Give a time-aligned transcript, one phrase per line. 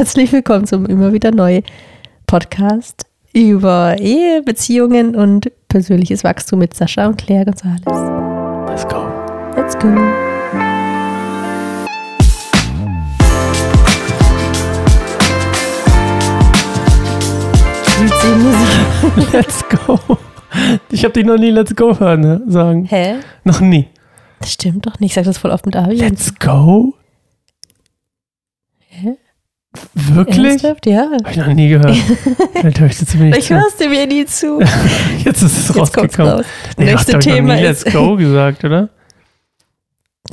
[0.00, 1.60] Herzlich willkommen zum immer wieder neu
[2.26, 3.04] Podcast
[3.34, 8.66] über Ehe, Beziehungen und persönliches Wachstum mit Sascha und Claire González.
[8.66, 9.06] Let's go.
[9.54, 9.88] Let's go.
[19.36, 19.98] Let's go.
[20.90, 22.86] Ich habe dich noch nie Let's go hören ne, sagen.
[22.86, 23.16] Hä?
[23.44, 23.88] Noch nie.
[24.38, 25.10] Das stimmt doch nicht.
[25.10, 25.96] Ich sag das voll oft mit Abi.
[25.96, 26.94] Let's go?
[29.94, 30.46] Wirklich?
[30.46, 30.86] Ernsthaft?
[30.86, 31.02] Ja.
[31.12, 31.96] Habe ich noch nie gehört.
[32.54, 33.54] Vielleicht höre ich dazu Ich zu.
[33.54, 34.60] hörst du mir nie zu.
[35.24, 36.32] Jetzt ist es Jetzt rausgekommen.
[36.32, 36.46] raus.
[36.76, 37.84] Nee, Nächste hast Thema nie ist.
[37.84, 38.88] Let's go gesagt, oder?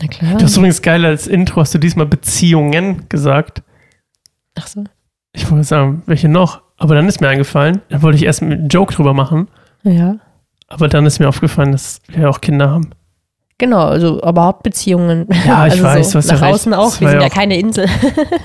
[0.02, 0.38] Na klar.
[0.38, 3.62] Du hast übrigens geil als Intro hast du diesmal Beziehungen gesagt.
[4.56, 4.84] Ach so.
[5.34, 6.62] Ich wollte sagen, welche noch?
[6.78, 9.48] Aber dann ist mir eingefallen, da wollte ich erst einen Joke drüber machen,
[9.84, 10.18] Ja.
[10.68, 12.92] aber dann ist mir aufgefallen, dass wir auch Kinder haben.
[13.60, 15.28] Genau, also aber Hauptbeziehungen.
[15.46, 16.54] Ja, ich also weiß, so, du ja nach recht.
[16.54, 17.02] außen Das auch.
[17.02, 17.88] Wir sind ja ja keine Insel.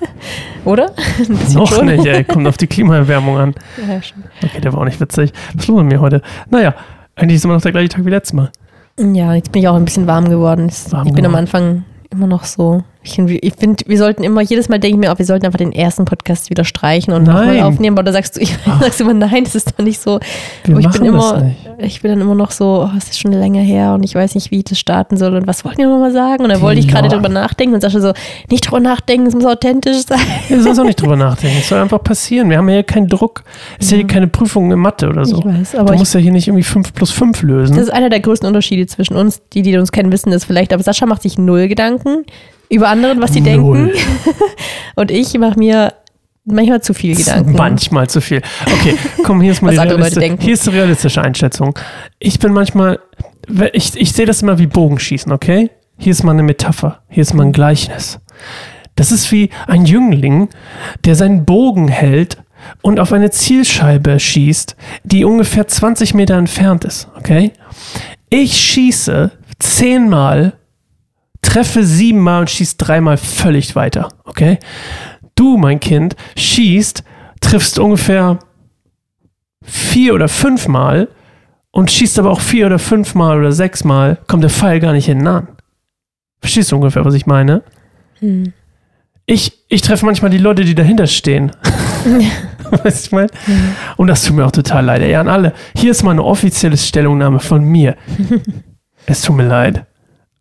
[0.65, 0.91] Oder?
[1.55, 1.87] Noch schon.
[1.87, 2.25] nicht, ey.
[2.25, 3.55] Kommt auf die Klimaerwärmung an.
[3.77, 4.25] Ja, schon.
[4.43, 5.33] Okay, der war auch nicht witzig.
[5.55, 6.23] Was ist los mit mir heute?
[6.51, 6.75] Naja,
[7.17, 8.51] eigentlich ist immer noch der gleiche Tag wie letztes Mal.
[8.99, 10.67] ja, jetzt bin ich auch ein bisschen warm geworden.
[10.69, 11.35] Es- Warm ich bin am.
[11.35, 12.83] Anfang immer noch so.
[13.05, 15.73] Ich, finde, wir sollten immer, jedes Mal denke ich mir, auch, wir sollten einfach den
[15.73, 17.97] ersten Podcast wieder streichen und nochmal aufnehmen.
[17.97, 20.21] Aber da sagst du, ich sagst immer, nein, das ist doch nicht so.
[20.65, 21.57] Wir Aber ich machen bin das immer, nicht.
[21.79, 24.37] ich bin dann immer noch so, oh, es ist schon länger her und ich weiß
[24.37, 26.45] nicht, wie ich das starten soll und was wollten wir nochmal sagen?
[26.45, 28.13] Und dann wollte ich gerade drüber nachdenken und Sascha so,
[28.49, 30.21] nicht drüber nachdenken, es muss authentisch sein.
[30.49, 31.57] Ja, Du sollst auch nicht drüber nachdenken.
[31.59, 32.51] Es soll einfach passieren.
[32.51, 33.43] Wir haben ja hier keinen Druck.
[33.81, 35.39] Es ist ja hier keine Prüfung in Mathe oder so.
[35.41, 37.75] Ich weiß, Du aber ich musst ja hier nicht irgendwie 5 plus 5 lösen.
[37.75, 39.43] Das ist einer der größten Unterschiede zwischen uns.
[39.53, 40.73] Die, die uns kennen, wissen das vielleicht.
[40.73, 42.25] Aber Sascha macht sich null Gedanken
[42.73, 43.93] über andere, was sie Null.
[43.93, 44.01] denken.
[44.97, 45.93] Und ich mache mir
[46.45, 47.53] manchmal zu viel Gedanken.
[47.53, 48.43] Manchmal zu viel.
[48.67, 50.43] Okay, komm, hier ist mal die realistische, denken.
[50.43, 51.79] hier ist die realistische Einschätzung.
[52.19, 52.99] Ich bin manchmal,
[53.73, 55.71] ich, ich sehe das immer wie Bogenschießen, okay?
[55.99, 58.19] Hier ist mal eine Metapher, hier ist mal ein Gleichnis.
[58.97, 60.49] Das ist wie ein Jüngling,
[61.05, 62.39] der seinen Bogen hält
[62.81, 67.53] und auf eine Zielscheibe schießt, die ungefähr 20 Meter entfernt ist, okay?
[68.31, 70.55] Ich schieße zehnmal,
[71.43, 74.59] treffe siebenmal und schieße dreimal völlig weiter, okay?
[75.35, 77.05] Du, mein Kind, schießt,
[77.41, 78.39] triffst ungefähr
[79.65, 81.09] vier oder fünfmal
[81.71, 85.27] und schießt aber auch vier oder fünfmal oder sechsmal, kommt der Pfeil gar nicht hinten
[85.27, 85.49] an.
[86.41, 87.63] Verstehst du ungefähr, was ich meine?
[88.19, 88.53] Hm.
[89.27, 91.53] Ich, ich treffe manchmal die Leute, die dahinter stehen.
[92.71, 93.29] weißt du, ich meine?
[93.97, 95.09] Und das tut mir auch total leid.
[95.09, 95.53] Ja, an alle.
[95.77, 97.97] Hier ist mal eine offizielle Stellungnahme von mir.
[99.07, 99.87] es tut mir leid.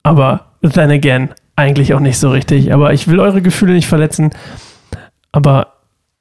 [0.03, 2.73] Aber then again, eigentlich auch nicht so richtig.
[2.73, 4.31] Aber ich will eure Gefühle nicht verletzen.
[5.31, 5.73] Aber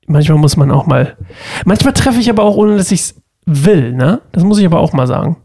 [0.06, 1.16] manchmal muss man auch mal.
[1.64, 3.14] Manchmal treffe ich aber auch, ohne dass ich es
[3.46, 4.20] will, ne?
[4.32, 5.36] Das muss ich aber auch mal sagen.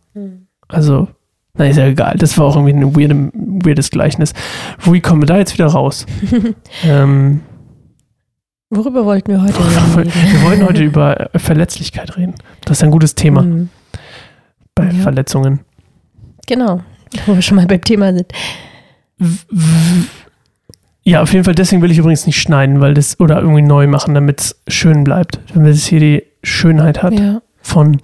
[0.68, 1.08] Also,
[1.58, 2.16] na, ist ja egal.
[2.18, 4.34] Das war auch irgendwie ein weirde, weirdes Gleichnis.
[4.84, 6.06] Wie kommen wir da jetzt wieder raus?
[6.84, 7.42] ähm,
[8.72, 10.12] Worüber wollten wir heute reden?
[10.34, 12.34] wir wollten heute über Verletzlichkeit reden.
[12.66, 13.70] Das ist ein gutes Thema Hm.
[14.74, 15.04] bei Ja.
[15.04, 15.62] Verletzungen.
[16.48, 16.82] Genau,
[17.26, 18.28] wo wir schon mal beim Thema sind.
[21.04, 23.86] Ja, auf jeden Fall, deswegen will ich übrigens nicht schneiden, weil das oder irgendwie neu
[23.88, 25.40] machen, damit es schön bleibt.
[25.54, 27.42] Damit es hier die Schönheit hat Ja.
[27.62, 28.00] von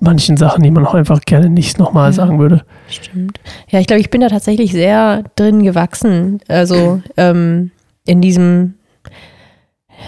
[0.00, 2.12] manchen Sachen, die man auch einfach gerne nicht nochmal Ja.
[2.12, 2.64] sagen würde.
[2.88, 3.40] Stimmt.
[3.68, 6.40] Ja, ich glaube, ich bin da tatsächlich sehr drin gewachsen.
[6.48, 7.70] Also ähm,
[8.04, 8.74] in diesem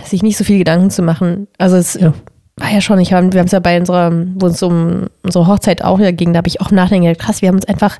[0.05, 1.49] sich nicht so viel Gedanken zu machen.
[1.57, 2.13] Also es Ja.
[2.59, 5.47] war ja schon, ich hab, wir haben es ja bei unserer, wo es um unsere
[5.49, 7.97] Hochzeit auch ja ging, da habe ich auch Nachdenken krass, wir haben uns einfach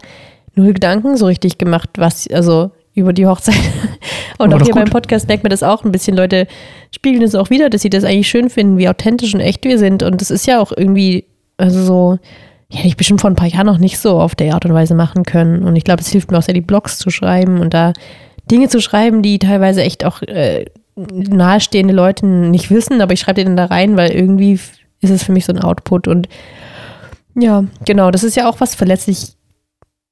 [0.59, 3.55] null Gedanken so richtig gemacht, was, also über die Hochzeit.
[4.39, 4.93] Und auch hier beim gut.
[4.93, 6.17] Podcast merkt man das auch ein bisschen.
[6.17, 6.47] Leute
[6.95, 9.79] spiegeln es auch wieder, dass sie das eigentlich schön finden, wie authentisch und echt wir
[9.79, 10.03] sind.
[10.05, 11.25] Und das ist ja auch irgendwie,
[11.57, 12.19] also so,
[12.71, 14.75] ja, hätte ich bestimmt vor ein paar Jahren noch nicht so auf der Art und
[14.75, 15.65] Weise machen können.
[15.65, 17.93] Und ich glaube, es hilft mir auch sehr, die Blogs zu schreiben und da
[18.51, 23.41] Dinge zu schreiben, die teilweise echt auch äh, nahestehende Leute nicht wissen, aber ich schreibe
[23.41, 26.09] die dann da rein, weil irgendwie ist es für mich so ein Output.
[26.09, 26.29] Und
[27.35, 29.38] ja, genau, das ist ja auch was verletzlich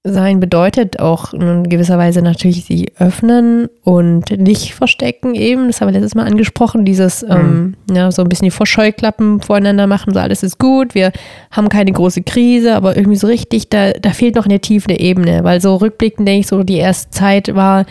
[0.06, 5.66] sein bedeutet, auch in gewisser Weise natürlich sie öffnen und nicht verstecken eben.
[5.66, 9.86] Das haben wir letztes Mal angesprochen, dieses ähm, ja, so ein bisschen die Vorscheuklappen voreinander
[9.86, 11.12] machen, so alles ist gut, wir
[11.50, 15.44] haben keine große Krise, aber irgendwie so richtig, da, da fehlt noch eine tiefe Ebene,
[15.44, 17.84] weil so rückblickend denke ich so, die erste Zeit war,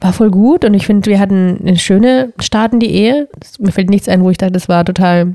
[0.00, 3.28] war voll gut und ich finde, wir hatten eine schöne Start in die Ehe.
[3.58, 5.34] Mir fällt nichts ein, wo ich dachte, das war total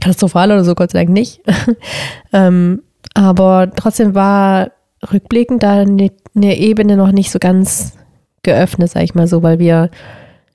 [0.00, 1.40] katastrophal oder so, Gott sei Dank nicht.
[2.32, 2.82] ähm,
[3.14, 4.70] aber trotzdem war
[5.12, 7.94] rückblickend da eine, eine Ebene noch nicht so ganz
[8.42, 9.90] geöffnet, sag ich mal so, weil wir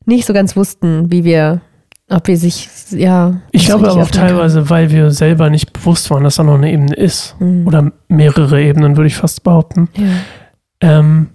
[0.06, 1.62] nicht so ganz wussten, wie wir,
[2.10, 3.42] ob wir sich, ja.
[3.52, 6.72] Ich glaube aber auch teilweise, weil wir selber nicht bewusst waren, dass da noch eine
[6.72, 7.36] Ebene ist.
[7.40, 7.66] Mhm.
[7.68, 9.90] Oder mehrere Ebenen, würde ich fast behaupten.
[9.98, 11.00] Ja.
[11.00, 11.30] Ähm,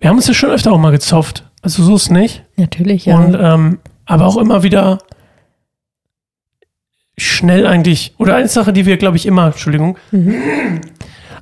[0.00, 1.48] wir haben uns ja schon öfter auch mal gezofft.
[1.62, 2.44] Also so ist nicht.
[2.56, 3.18] Natürlich, ja.
[3.18, 4.98] Und ähm, aber auch immer wieder
[7.16, 10.34] schnell eigentlich, oder eine Sache, die wir, glaube ich, immer, Entschuldigung, Mhm.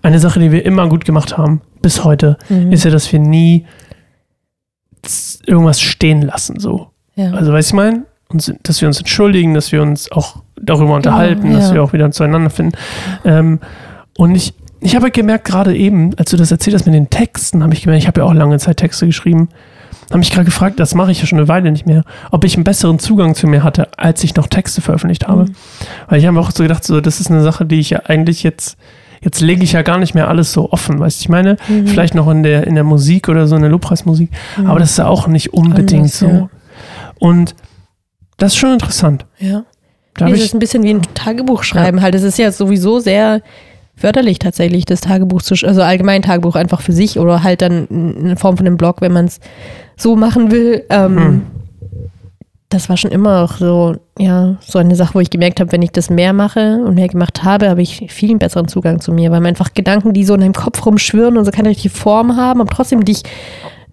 [0.02, 2.72] Eine Sache, die wir immer gut gemacht haben, bis heute, Mhm.
[2.72, 3.66] ist ja, dass wir nie
[5.46, 6.88] irgendwas stehen lassen, so.
[7.16, 7.30] ja.
[7.32, 8.02] Also, weißt du, ich meine?
[8.62, 11.74] Dass wir uns entschuldigen, dass wir uns auch darüber unterhalten, dass ja.
[11.74, 12.72] wir auch wieder zueinander finden.
[13.26, 13.60] Ähm,
[14.16, 17.62] und ich, ich habe gemerkt, gerade eben, als du das erzählt hast mit den Texten,
[17.62, 19.50] habe ich gemerkt, ich habe ja auch lange Zeit Texte geschrieben,
[20.08, 22.54] habe mich gerade gefragt, das mache ich ja schon eine Weile nicht mehr, ob ich
[22.54, 25.44] einen besseren Zugang zu mir hatte, als ich noch Texte veröffentlicht habe.
[25.44, 25.54] Mhm.
[26.08, 28.42] Weil ich habe auch so gedacht, so, das ist eine Sache, die ich ja eigentlich
[28.42, 28.78] jetzt,
[29.22, 31.86] jetzt lege ich ja gar nicht mehr alles so offen, weißt du, ich meine, Mhm.
[31.86, 34.66] vielleicht noch in der, in der Musik oder so, in der Lobpreismusik, Mhm.
[34.66, 36.26] aber das ist ja auch nicht unbedingt Anders, so.
[36.26, 36.48] ja.
[37.18, 37.54] Und
[38.38, 39.26] das ist schon interessant.
[39.38, 39.64] ja.
[40.14, 42.14] Da Nee, ich, ist ein bisschen wie ein Tagebuch schreiben halt.
[42.14, 43.40] Es ist ja sowieso sehr
[43.96, 48.36] förderlich tatsächlich, das Tagebuch zu, also allgemein Tagebuch einfach für sich oder halt dann in
[48.36, 49.40] Form von einem Blog, wenn man es
[49.96, 50.84] so machen will.
[50.90, 51.42] Ähm, Hm.
[52.72, 55.82] Das war schon immer auch so, ja, so eine Sache, wo ich gemerkt habe, wenn
[55.82, 59.30] ich das mehr mache und mehr gemacht habe, habe ich viel besseren Zugang zu mir,
[59.30, 62.36] weil man einfach Gedanken, die so in deinem Kopf rumschwirren und so keine richtige Form
[62.36, 63.22] haben, aber trotzdem dich,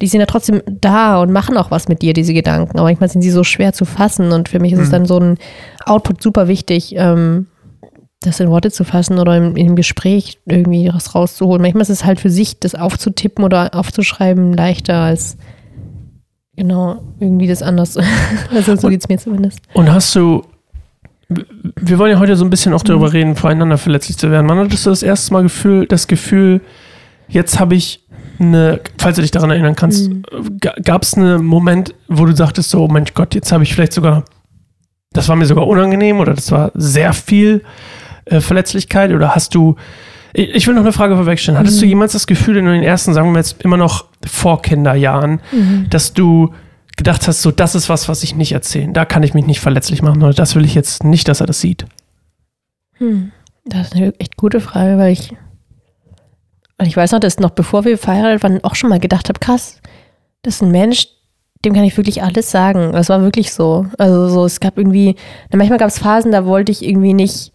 [0.02, 2.78] die sind ja trotzdem da und machen auch was mit dir, diese Gedanken.
[2.80, 4.92] Aber manchmal sind sie so schwer zu fassen und für mich ist es Mhm.
[4.94, 5.38] dann so ein
[5.86, 7.48] Output super wichtig, ähm,
[8.22, 11.62] das in Worte zu fassen oder im, im Gespräch irgendwie was rauszuholen.
[11.62, 15.38] Manchmal ist es halt für sich, das aufzutippen oder aufzuschreiben, leichter als
[16.60, 17.98] genau irgendwie das anders.
[18.54, 19.60] also so geht es mir zumindest.
[19.74, 20.44] und hast du,
[21.28, 22.88] wir wollen ja heute so ein bisschen auch Mhm.
[22.88, 24.48] darüber reden, voreinander verletzlich zu werden.
[24.50, 26.62] Wann hattest du das erste Mal Gefühl, das Gefühl,
[27.28, 28.06] jetzt habe ich
[28.40, 30.24] eine, falls du dich daran erinnern kannst, Mhm.
[30.84, 33.94] gab es einen Moment, wo du sagtest, so, oh Mensch Gott, jetzt habe ich vielleicht
[33.94, 34.24] sogar,
[35.14, 37.64] das war mir sogar unangenehm oder das war sehr viel
[38.26, 39.76] äh, Verletzlichkeit oder hast du,
[40.34, 41.90] ich will noch eine Frage vorwegstellen, hattest du Mhm.
[41.90, 45.42] jemals das Gefühl in den ersten, sagen wir jetzt immer noch vor Kinderjahren,
[45.90, 46.54] dass du
[46.98, 49.60] gedacht hast, so, das ist was, was ich nicht erzählen, da kann ich mich nicht
[49.62, 51.86] verletzlich machen oder das will ich jetzt nicht, dass er das sieht?
[52.98, 53.32] Hm.
[53.66, 55.34] Das ist eine echt gute Frage, weil ich,
[56.78, 59.40] weil ich weiß noch, dass noch bevor wir verheiratet waren, auch schon mal gedacht habe,
[59.40, 59.82] krass,
[60.42, 61.08] das ist ein Mensch,
[61.66, 62.94] dem kann ich wirklich alles sagen.
[62.94, 63.86] Das war wirklich so.
[63.98, 65.16] Also so, es gab irgendwie,
[65.54, 67.52] manchmal gab es Phasen, da wollte ich irgendwie nicht,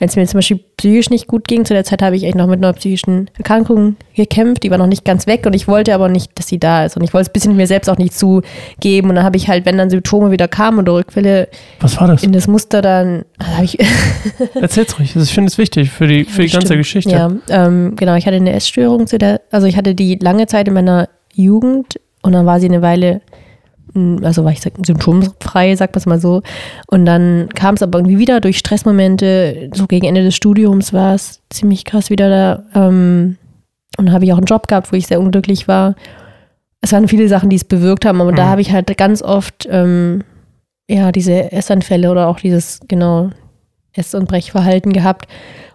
[0.00, 2.36] wenn es mir zum Beispiel psychisch nicht gut ging, zu der Zeit habe ich echt
[2.36, 5.92] noch mit einer psychischen Erkrankung gekämpft, die war noch nicht ganz weg und ich wollte
[5.92, 7.98] aber nicht, dass sie da ist und ich wollte es ein bisschen mir selbst auch
[7.98, 11.48] nicht zugeben und dann habe ich halt, wenn dann Symptome wieder kamen oder Rückfälle
[11.80, 12.22] Was war das?
[12.22, 13.78] in das Muster, dann also habe ich
[14.54, 16.78] Erzähl's ruhig, das- ich finde es wichtig für die, für die ganze Stimmt.
[16.80, 17.10] Geschichte.
[17.10, 18.14] Ja, ähm, genau.
[18.14, 21.98] Ich hatte eine Essstörung zu der, also ich hatte die lange Zeit in meiner Jugend
[22.22, 23.20] und dann war sie eine Weile,
[24.22, 26.42] also war ich symptomfrei, sagt man es mal so.
[26.88, 31.14] Und dann kam es aber irgendwie wieder durch Stressmomente, so gegen Ende des Studiums war
[31.14, 32.64] es ziemlich krass wieder da.
[32.88, 33.36] Ähm,
[33.96, 35.94] und dann habe ich auch einen Job gehabt, wo ich sehr unglücklich war.
[36.80, 38.48] Es waren viele Sachen, die es bewirkt haben, aber da Mhm.
[38.50, 40.22] habe ich halt ganz oft ähm,
[40.88, 43.30] ja diese Essanfälle oder auch dieses genau
[43.94, 45.26] Ess- und Brechverhalten gehabt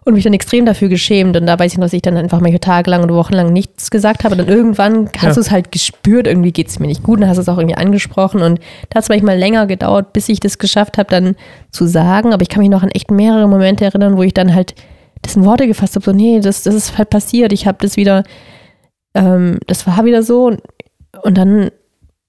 [0.05, 1.37] und mich dann extrem dafür geschämt.
[1.37, 4.23] Und da weiß ich noch, dass ich dann einfach mal tagelang oder wochenlang nichts gesagt
[4.23, 4.35] habe.
[4.35, 5.33] Und dann irgendwann hast Ja.
[5.33, 7.19] du es halt gespürt, irgendwie geht es mir nicht gut.
[7.19, 8.41] Und hast es auch irgendwie angesprochen.
[8.41, 8.59] Und
[8.89, 11.35] da hat es manchmal länger gedauert, bis ich das geschafft habe, dann
[11.71, 12.33] zu sagen.
[12.33, 14.75] Aber ich kann mich noch an echt mehrere Momente erinnern, wo ich dann halt
[15.21, 16.03] das in Worte gefasst habe.
[16.05, 17.53] So, nee, das, das ist halt passiert.
[17.53, 18.23] Ich habe das wieder,
[19.15, 20.47] ähm, das war wieder so.
[20.47, 20.61] Und,
[21.23, 21.69] und dann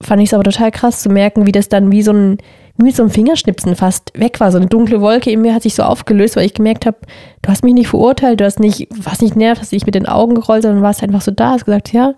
[0.01, 2.37] fand ich es aber total krass zu merken, wie das dann wie so ein,
[2.77, 4.51] wie mit so einem Fingerschnipsen fast weg war.
[4.51, 6.97] So eine dunkle Wolke in mir hat sich so aufgelöst, weil ich gemerkt habe,
[7.41, 10.07] du hast mich nicht verurteilt, du hast nicht, warst nicht nervt, hast nicht mit den
[10.07, 12.13] Augen gerollt, sondern warst einfach so da, hast gesagt, ja,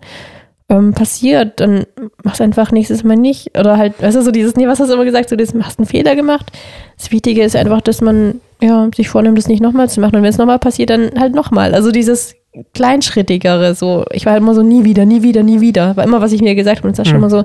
[0.70, 1.86] ähm, passiert, dann
[2.24, 3.58] mach's einfach nächstes Mal nicht.
[3.58, 5.80] Oder halt, weißt du, so dieses, nee, was hast du immer gesagt, so das hast
[5.80, 6.52] einen Fehler gemacht.
[6.98, 10.16] Das Wichtige ist einfach, dass man ja, sich vornimmt, das nicht nochmal zu machen.
[10.16, 11.74] Und wenn es nochmal passiert, dann halt nochmal.
[11.74, 12.36] Also dieses
[12.74, 15.96] kleinschrittigere, so, ich war halt immer so, nie wieder, nie wieder, nie wieder.
[15.96, 16.88] War immer, was ich mir gesagt habe.
[16.88, 17.24] Und es war schon Mhm.
[17.24, 17.44] immer so,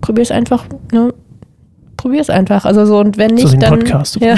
[0.00, 1.14] probier's einfach, ne?
[2.02, 2.64] Probier's einfach.
[2.64, 3.78] Also so, und wenn nicht, So dann.
[3.78, 4.18] Podcast.
[4.20, 4.34] Ja.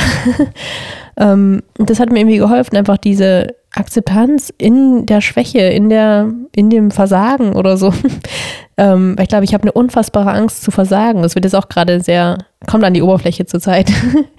[1.17, 6.31] ähm, und das hat mir irgendwie geholfen, einfach diese Akzeptanz in der Schwäche, in der,
[6.55, 7.95] in dem Versagen oder so.
[8.77, 11.23] ähm, weil ich glaube, ich habe eine unfassbare Angst zu versagen.
[11.23, 13.91] Das wird jetzt auch gerade sehr, kommt an die Oberfläche zurzeit.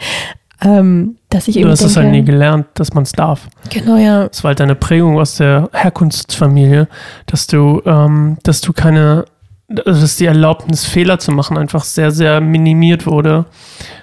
[0.61, 3.47] ähm, dass ich Du hast es halt nie gelernt, dass man es darf.
[3.71, 4.27] Genau, ja.
[4.27, 6.87] Das war halt deine Prägung aus der Herkunftsfamilie,
[7.25, 9.25] dass du, ähm, dass du keine,
[9.67, 13.45] dass die Erlaubnis, Fehler zu machen, einfach sehr, sehr minimiert wurde,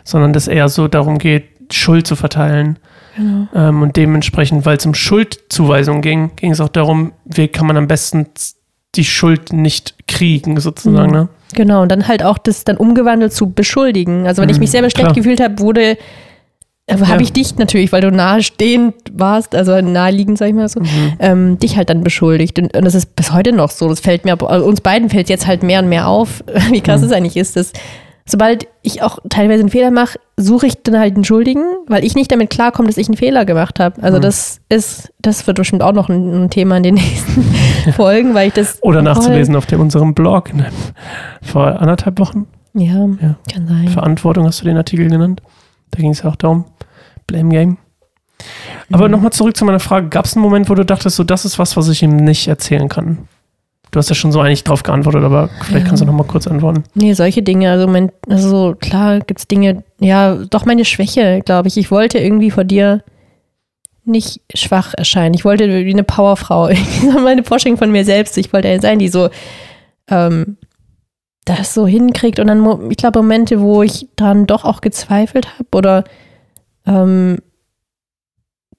[0.04, 2.78] sondern dass eher so darum geht, Schuld zu verteilen.
[3.16, 3.46] Genau.
[3.54, 7.76] Ähm, und dementsprechend, weil es um Schuldzuweisung ging, ging es auch darum, wie kann man
[7.76, 8.26] am besten
[8.94, 11.10] die Schuld nicht kriegen, sozusagen.
[11.10, 11.16] Mhm.
[11.16, 11.28] Ne?
[11.54, 14.26] Genau, und dann halt auch das dann umgewandelt zu beschuldigen.
[14.26, 15.14] Also wenn ich Mhm, mich selber schlecht klar.
[15.14, 15.96] gefühlt habe, wurde
[16.92, 17.08] aber Ja.
[17.08, 20.86] habe ich dich natürlich, weil du nahestehend warst, also naheliegend, sag ich mal so, Mhm.
[21.18, 22.58] ähm, dich halt dann beschuldigt.
[22.58, 23.88] Und, und das ist bis heute noch so.
[23.88, 26.80] Das fällt mir, also uns beiden fällt es jetzt halt mehr und mehr auf, wie
[26.80, 27.06] krass Mhm.
[27.08, 27.72] es eigentlich ist, dass
[28.24, 32.14] sobald ich auch teilweise einen Fehler mache, suche ich dann halt einen Schuldigen, weil ich
[32.14, 34.00] nicht damit klarkomme, dass ich einen Fehler gemacht habe.
[34.02, 34.22] Also Mhm.
[34.22, 37.42] das ist, das wird bestimmt auch noch ein, ein Thema in den nächsten
[37.96, 40.54] Folgen, weil ich das Oder nachzulesen auf dem, unserem Blog.
[40.54, 40.66] Ne?
[41.42, 42.46] Vor anderthalb Wochen.
[42.74, 43.34] Ja, Ja.
[43.52, 43.88] kann sein.
[43.88, 45.42] Verantwortung hast du den Artikel genannt.
[45.92, 46.64] Da ging es ja auch darum.
[47.26, 47.78] Blame Game.
[48.90, 49.12] Aber Mhm.
[49.12, 50.08] nochmal zurück zu meiner Frage.
[50.08, 52.48] Gab es einen Moment, wo du dachtest, so, das ist was, was ich ihm nicht
[52.48, 53.28] erzählen kann?
[53.92, 55.88] Du hast ja schon so eigentlich drauf geantwortet, aber vielleicht Ja.
[55.88, 56.82] kannst du nochmal kurz antworten.
[56.94, 57.70] Nee, solche Dinge.
[57.70, 61.76] Also, mein, also so, klar gibt's Dinge, ja, doch meine Schwäche, glaube ich.
[61.76, 63.04] Ich wollte irgendwie vor dir
[64.04, 65.34] nicht schwach erscheinen.
[65.34, 66.70] Ich wollte wie eine Powerfrau.
[67.22, 68.36] Meine Vorstellung von mir selbst.
[68.36, 69.28] Ich wollte eine sein, die so
[70.08, 70.56] ähm,
[71.44, 72.38] das so hinkriegt.
[72.38, 76.04] Und dann, ich glaube, Momente, wo ich dann doch auch gezweifelt habe oder
[76.86, 77.38] ähm,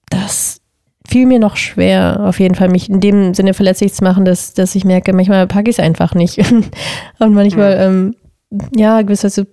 [0.10, 0.62] das
[1.08, 4.54] fiel mir noch schwer, auf jeden Fall, mich in dem Sinne verletzlich zu machen, dass,
[4.54, 6.38] dass ich merke, manchmal packe ich es einfach nicht.
[7.20, 8.16] Und manchmal, ähm,
[8.76, 9.48] ja, gewisserweise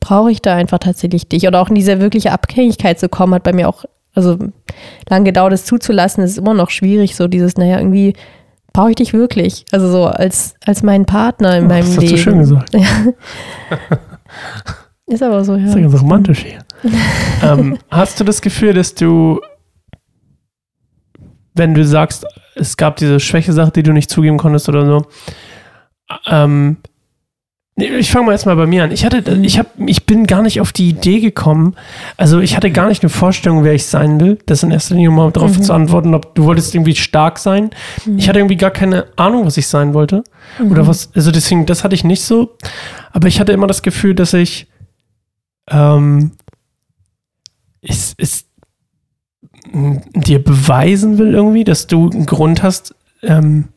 [0.00, 1.46] brauche ich da einfach tatsächlich dich.
[1.46, 4.38] Oder auch in diese wirkliche Abhängigkeit zu kommen, hat bei mir auch, also
[5.08, 8.14] lange gedauert, das zuzulassen, ist immer noch schwierig, so dieses, naja, irgendwie
[8.74, 9.64] brauche ich dich wirklich.
[9.72, 12.12] Also so als, als meinen Partner in Oh, meinem das hast Leben.
[12.16, 12.74] du schön gesagt.
[15.06, 15.60] Ist aber so, ja.
[15.60, 16.58] Das ist ja ganz romantisch hier.
[17.42, 19.40] ähm, hast du das Gefühl, dass du,
[21.54, 25.06] wenn du sagst, es gab diese Schwäche-Sache, die du nicht zugeben konntest oder so,
[26.26, 26.78] ähm,
[27.76, 28.92] ich fange mal erstmal bei mir an.
[28.92, 31.74] Ich hatte, ich hab, ich bin gar nicht auf die Idee gekommen.
[32.16, 34.38] Also ich hatte gar nicht eine Vorstellung, wer ich sein will.
[34.46, 35.62] Das in erster Linie, um mal darauf Mhm.
[35.62, 37.70] zu antworten, ob du wolltest irgendwie stark sein.
[38.16, 40.22] Ich hatte irgendwie gar keine Ahnung, was ich sein wollte.
[40.60, 40.70] Mhm.
[40.70, 42.56] Oder was, also deswegen, das hatte ich nicht so.
[43.12, 44.68] Aber ich hatte immer das Gefühl, dass ich
[45.68, 46.32] ähm,
[47.82, 48.44] es, es
[49.72, 53.68] m, dir beweisen will irgendwie, dass du einen Grund hast, ähm,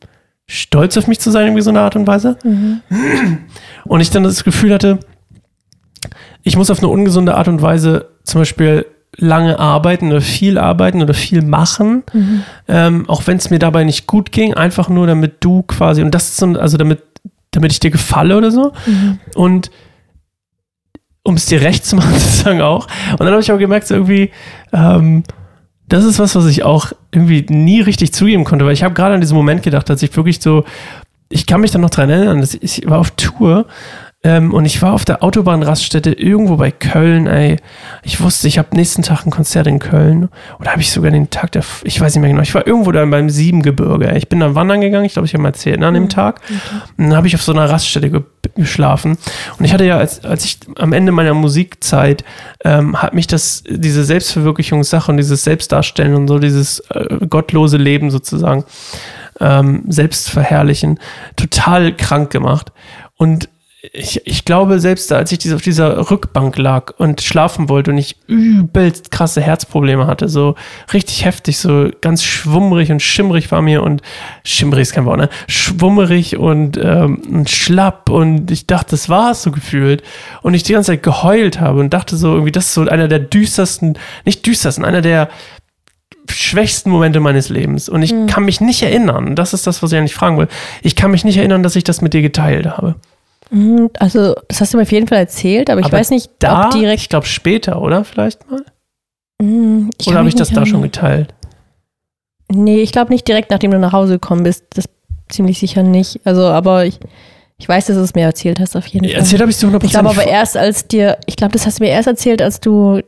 [0.49, 2.37] stolz auf mich zu sein, irgendwie so eine Art und Weise.
[2.43, 2.81] Mhm.
[3.87, 4.99] Und ich dann das Gefühl hatte,
[6.43, 8.85] ich muss auf eine ungesunde Art und Weise zum Beispiel
[9.17, 12.43] lange arbeiten oder viel arbeiten oder viel machen, Mhm.
[12.67, 16.13] ähm, auch wenn es mir dabei nicht gut ging, einfach nur damit du quasi, und
[16.13, 17.01] das ist so, also damit,
[17.51, 18.73] damit ich dir gefalle oder so.
[18.85, 19.19] Mhm.
[19.35, 19.71] Und
[21.23, 22.87] um es dir recht zu machen, sozusagen auch.
[23.11, 24.31] Und dann habe ich auch gemerkt, so irgendwie,
[24.71, 25.23] ähm,
[25.89, 29.15] das ist was, was ich auch irgendwie nie richtig zugeben konnte, weil ich habe gerade
[29.15, 30.63] an diesen Moment gedacht, dass ich wirklich so,
[31.29, 33.65] ich kann mich dann noch dran erinnern, dass ich war auf Tour
[34.23, 37.57] ähm, und ich war auf der Autobahnraststätte irgendwo bei Köln, ey.
[38.03, 40.29] Ich wusste, ich habe nächsten Tag ein Konzert in Köln.
[40.59, 42.91] Oder habe ich sogar den Tag der, ich weiß nicht mehr genau, ich war irgendwo
[42.91, 44.09] da beim Siebengebirge.
[44.09, 44.17] Ey.
[44.17, 46.41] Ich bin dann wandern gegangen, ich glaube, ich habe mal erzählt, ne, an dem Tag.
[46.97, 48.23] Und dann habe ich auf so einer Raststätte ge
[48.55, 49.17] geschlafen.
[49.59, 52.23] Und ich hatte ja, als, als ich am Ende meiner Musikzeit,
[52.63, 58.09] ähm, hat mich das, diese Selbstverwirklichungssache und dieses Selbstdarstellen und so, dieses äh, gottlose Leben
[58.09, 58.63] sozusagen,
[59.39, 60.99] ähm, Selbstverherrlichen,
[61.35, 62.71] total krank gemacht.
[63.15, 63.49] Und
[63.93, 68.15] ich, ich glaube, selbst als ich auf dieser Rückbank lag und schlafen wollte und ich
[68.27, 70.55] übelst krasse Herzprobleme hatte, so
[70.93, 74.01] richtig heftig, so ganz schwummerig und schimmrig war mir und
[74.43, 75.29] schimmrig ist kein Wort, ne?
[75.47, 80.03] Schwummerig und, ähm, und schlapp und ich dachte, das war es so gefühlt.
[80.41, 83.07] Und ich die ganze Zeit geheult habe und dachte so, irgendwie, das ist so einer
[83.07, 85.29] der düstersten, nicht düstersten, einer der
[86.29, 87.89] schwächsten Momente meines Lebens.
[87.89, 90.47] Und ich kann mich nicht erinnern, das ist das, was ich eigentlich fragen will.
[90.83, 92.95] Ich kann mich nicht erinnern, dass ich das mit dir geteilt habe.
[93.49, 96.29] Mhm, Also, das hast du mir auf jeden Fall erzählt, aber ich Aber weiß nicht,
[96.39, 97.01] Da, ob direkt.
[97.01, 98.03] ich glaube später, oder?
[98.03, 98.63] Vielleicht mal?
[99.41, 101.33] Mhm, kann oder habe ich das da schon geteilt?
[102.49, 104.65] Nee, ich glaube nicht direkt, nachdem du nach Hause gekommen bist.
[104.75, 104.85] Das
[105.29, 106.19] ziemlich sicher nicht.
[106.25, 106.99] Also, aber ich,
[107.57, 109.15] ich weiß, dass du es mir erzählt hast, auf jeden Fall.
[109.17, 111.79] Erzählt habe ich zu 100% ich glaube aber erst, als dir, ich glaube, das hast
[111.79, 113.01] du mir erst erzählt, als du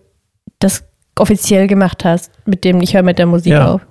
[0.59, 0.83] das
[1.19, 3.73] offiziell gemacht hast, mit dem Ich höre mit der Musik Ja.
[3.73, 3.81] auf.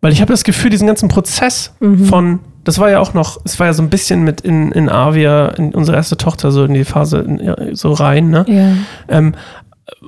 [0.00, 2.04] Weil ich habe das Gefühl, diesen ganzen Prozess Mhm.
[2.06, 4.88] von, das war ja auch noch, es war ja so ein bisschen mit in, in
[4.88, 8.44] Avia, in unsere erste Tochter, so in die Phase in, so rein, ne?
[8.48, 9.16] Ja.
[9.16, 9.34] Ähm,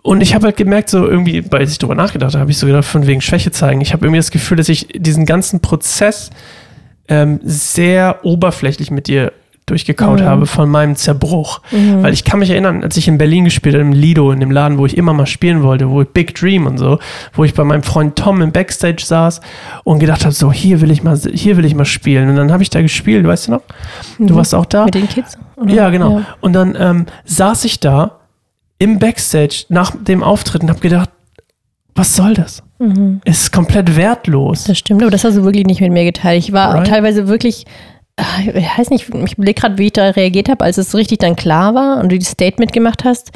[0.03, 2.67] und ich habe halt gemerkt, so irgendwie, weil ich drüber nachgedacht habe, habe ich so
[2.67, 3.81] gedacht, von wegen Schwäche zeigen.
[3.81, 6.31] Ich habe irgendwie das Gefühl, dass ich diesen ganzen Prozess
[7.09, 9.33] ähm, sehr oberflächlich mit dir
[9.67, 10.25] durchgekaut Mhm.
[10.25, 11.61] habe von meinem Zerbruch.
[11.71, 12.03] Mhm.
[12.03, 14.51] Weil ich kann mich erinnern, als ich in Berlin gespielt habe, im Lido, in dem
[14.51, 16.99] Laden, wo ich immer mal spielen wollte, wo ich Big Dream und so,
[17.33, 19.41] wo ich bei meinem Freund Tom im Backstage saß
[19.85, 22.29] und gedacht habe, so, hier will ich mal, hier will ich mal spielen.
[22.29, 23.63] Und dann habe ich da gespielt, weißt du noch?
[24.19, 24.37] Du Mhm.
[24.37, 24.85] warst auch da.
[24.85, 25.39] Mit den Kids?
[25.57, 25.73] oder?
[25.73, 26.23] Ja, genau.
[26.41, 28.19] Und dann ähm, saß ich da
[28.79, 31.09] im Backstage nach dem Auftritt und habe gedacht,
[31.95, 32.63] was soll das?
[32.81, 33.21] Mhm.
[33.25, 34.65] Es ist komplett wertlos.
[34.65, 36.41] Das stimmt, aber das hast du wirklich nicht mit mir geteilt.
[36.43, 36.87] Ich war Right.
[36.89, 37.65] teilweise wirklich,
[38.17, 41.37] ich weiß nicht, ich überlege gerade, wie ich da reagiert habe, als es richtig dann
[41.37, 43.33] klar war und du das Statement gemacht hast.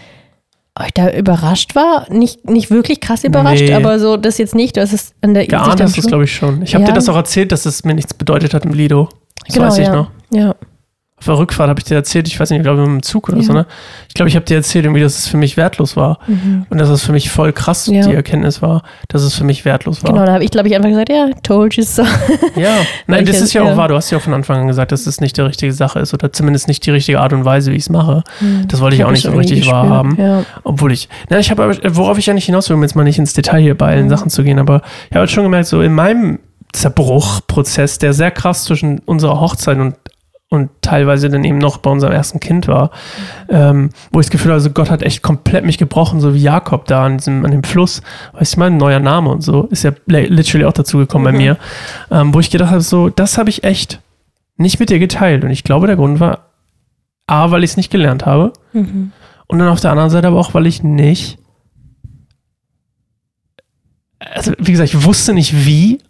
[0.80, 2.06] ob ich da überrascht war.
[2.08, 3.74] Nicht, nicht wirklich krass überrascht, Nee.
[3.74, 4.76] aber so, das jetzt nicht.
[4.76, 6.62] Das ist an der Geahnt hast du es, glaube ich, schon.
[6.62, 6.90] Ich habe Ja.
[6.90, 9.08] dir das auch erzählt, dass es mir nichts bedeutet hat im Lido.
[9.44, 9.92] Das Genau, weiß ich ja.
[9.96, 10.10] noch.
[10.30, 10.54] Ja.
[11.20, 13.38] Auf der Rückfahrt habe ich dir erzählt, ich weiß nicht, ich glaube im Zug oder
[13.38, 13.42] Ja.
[13.42, 13.66] so, ne?
[14.06, 16.18] Ich glaube, ich habe dir erzählt, irgendwie, dass es für mich wertlos war.
[16.70, 18.06] Und dass es für mich voll krass Ja.
[18.06, 20.12] die Erkenntnis war, dass es für mich wertlos war.
[20.12, 22.02] Genau, da habe ich, glaube ich, einfach gesagt, ja, told you so.
[22.56, 22.76] Ja,
[23.08, 23.76] nein, das ist ja auch ja.
[23.76, 23.88] wahr.
[23.88, 26.14] Du hast ja auch von Anfang an gesagt, dass es nicht die richtige Sache ist
[26.14, 28.22] oder zumindest nicht die richtige Art und Weise, wie ich es mache.
[28.68, 30.16] Das wollte ich auch nicht so richtig gespürt, wahrhaben.
[30.20, 30.44] Ja.
[30.62, 33.18] Obwohl ich, na, ich habe, aber- worauf ich eigentlich hinaus will, um jetzt mal nicht
[33.18, 34.10] ins Detail hier bei allen Mhm.
[34.10, 36.38] Sachen zu gehen, aber ich habe halt schon gemerkt, so in meinem
[36.72, 39.94] Zerbruchprozess, der sehr krass zwischen unserer Hochzeit und,
[40.50, 42.90] und teilweise dann eben noch bei unserem ersten Kind war,
[43.50, 46.40] ähm, wo ich das Gefühl habe, also Gott hat echt komplett mich gebrochen, so wie
[46.42, 48.00] Jakob da an, diesem, an dem Fluss,
[48.32, 51.32] weißt du, mein neuer Name und so, ist ja li- literally auch dazu gekommen bei
[51.32, 51.58] mir,
[52.10, 54.00] ähm, wo ich gedacht habe, so, das habe ich echt
[54.56, 56.46] nicht mit dir geteilt und ich glaube, der Grund war,
[57.26, 59.12] A, weil ich es nicht gelernt habe, Mhm.
[59.48, 61.38] und dann auf der anderen Seite aber auch, weil ich nicht.
[64.18, 66.00] Also, wie gesagt, ich wusste nicht wie.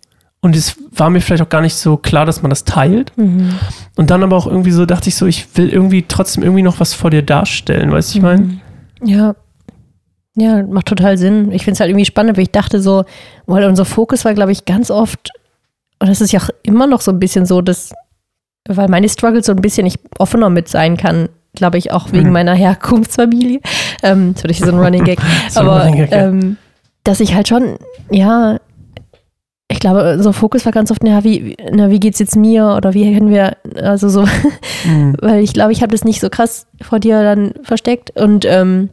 [0.41, 3.13] Und es war mir vielleicht auch gar nicht so klar, dass man das teilt.
[3.17, 3.55] Mhm.
[3.97, 6.79] Und dann aber auch irgendwie so dachte ich so, ich will irgendwie trotzdem irgendwie noch
[6.79, 8.61] was vor dir darstellen, weißt du, ich meine?
[9.03, 9.35] Ja.
[10.37, 11.51] Ja, macht total Sinn.
[11.51, 13.05] Ich finde es halt irgendwie spannend, weil ich dachte so,
[13.47, 15.31] weil unser Fokus war, glaube ich, ganz oft,
[15.99, 17.93] und das ist ja auch immer noch so ein bisschen so, dass,
[18.69, 22.29] weil meine Struggles so ein bisschen ich offener mit sein kann, glaube ich, auch wegen
[22.29, 22.33] Mhm.
[22.35, 23.61] meiner Herkunftsfamilie.
[24.05, 25.19] Ähm, das wird so ein Running Gag.
[25.51, 26.29] So ein Aber Running Gag, ja.
[26.29, 26.57] ähm,
[27.03, 27.77] dass ich halt schon,
[28.13, 28.59] ja,
[29.71, 32.95] ich glaube, unser Fokus war ganz oft, na, wie, na, wie geht's jetzt mir oder
[32.95, 34.25] wie können wir, also so,
[34.85, 35.17] Mhm.
[35.21, 38.91] weil ich glaube, ich habe das nicht so krass vor dir dann versteckt und ähm,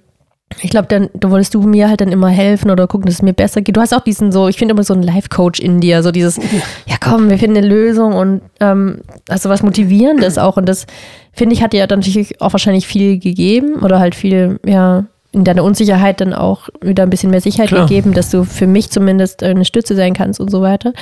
[0.62, 3.22] ich glaube, dann da wolltest du mir halt dann immer helfen oder gucken, dass es
[3.22, 3.76] mir besser geht.
[3.76, 6.38] Du hast auch diesen so, ich finde immer so einen Life-Coach in dir, so dieses,
[6.86, 10.86] ja komm, wir finden eine Lösung und ähm, also was Motivierendes auch und das
[11.34, 15.44] finde ich hat dir dann natürlich auch wahrscheinlich viel gegeben oder halt viel, ja, in
[15.44, 17.88] deiner Unsicherheit dann auch wieder ein bisschen mehr Sicherheit Klar.
[17.88, 20.94] gegeben, dass du für mich zumindest eine Stütze sein kannst und so weiter.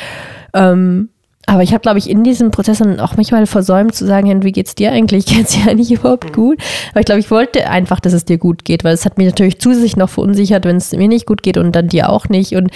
[0.53, 1.09] Ähm,
[1.45, 4.37] aber ich habe, glaube ich, in diesem Prozess dann auch manchmal versäumt zu sagen, hey,
[4.43, 5.25] wie geht's dir eigentlich?
[5.27, 6.57] Geht's dir eigentlich überhaupt gut?
[6.91, 9.27] Aber ich glaube, ich wollte einfach, dass es dir gut geht, weil es hat mich
[9.27, 12.53] natürlich zusätzlich noch verunsichert, wenn es mir nicht gut geht und dann dir auch nicht.
[12.55, 12.71] Und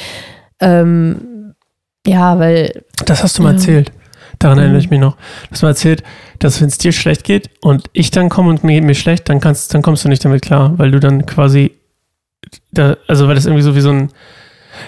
[0.59, 1.53] ähm,
[2.05, 3.55] ja, weil Das hast du mal Ja.
[3.55, 3.91] erzählt.
[4.39, 4.83] Daran erinnere Mhm.
[4.83, 5.15] ich mich noch.
[5.15, 6.03] Du hast mal erzählt,
[6.39, 9.29] dass wenn es dir schlecht geht und ich dann komme und mir geht mir schlecht,
[9.29, 11.71] dann kannst, dann kommst du nicht damit klar, weil du dann quasi,
[12.71, 14.09] da, also weil das irgendwie so wie so ein,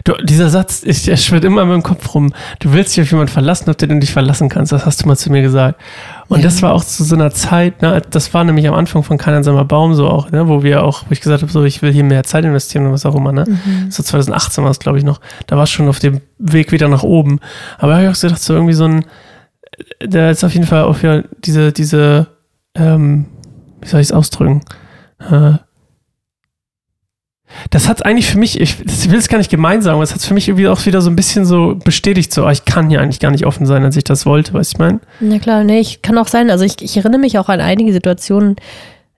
[0.03, 2.31] du, dieser Satz, ist, der schwirrt immer in meinem Kopf rum.
[2.59, 4.71] Du willst dich auf jemanden verlassen, auf den du dich verlassen kannst.
[4.71, 5.81] Das hast du mal zu mir gesagt.
[6.27, 6.43] Und Ja.
[6.43, 9.33] das war auch zu so einer Zeit, ne, das war nämlich am Anfang von Kein
[9.33, 11.91] einsamer Baum so auch, ne, wo wir auch, wo ich gesagt habe, so, ich will
[11.91, 13.45] hier mehr Zeit investieren und was auch immer, ne.
[13.89, 15.19] So 2018 war es, glaube ich, noch.
[15.47, 17.39] Da war es schon auf dem Weg wieder nach oben.
[17.79, 19.05] Aber da habe ich auch gedacht, so irgendwie so ein,
[19.99, 22.27] da ist auf jeden Fall auch wieder diese, diese,
[22.75, 23.25] ähm,
[23.81, 24.61] wie soll ich es ausdrücken?
[25.19, 25.53] Äh,
[27.71, 30.13] das hat eigentlich für mich, ich, ich will es gar nicht gemein sagen, aber es
[30.13, 32.89] hat für mich irgendwie auch wieder so ein bisschen so bestätigt, so, ah, ich kann
[32.89, 34.99] hier eigentlich gar nicht offen sein, als ich das wollte, weißt du, ich meine?
[35.19, 36.51] Na klar, nee, ich kann auch sein.
[36.51, 38.55] Also ich, ich erinnere mich auch an einige Situationen,